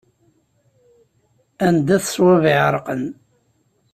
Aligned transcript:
Anda-t 1.67 2.05
ṣṣwab 2.09 2.43
iɛerqan. 2.53 3.03